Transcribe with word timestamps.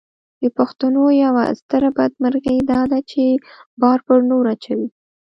د 0.41 0.43
پښتنو 0.57 1.03
یوه 1.23 1.43
ستره 1.59 1.89
بدمرغي 1.97 2.57
داده 2.71 2.99
چې 3.11 3.23
بار 3.81 3.99
پر 4.07 4.19
نورو 4.29 4.47
اچوي. 4.55 4.87